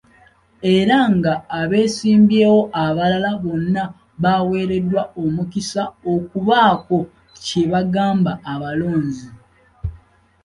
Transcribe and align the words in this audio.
Era 0.75 0.97
nga 1.15 1.33
abeesimbyewo 1.59 2.61
abalala 2.85 3.31
bonna 3.43 3.83
bawereddwa 4.23 5.01
omukisa 5.23 5.83
okubaako 6.13 6.99
kye 7.45 7.63
bagamba 7.71 8.31
abalonzi. 8.53 9.27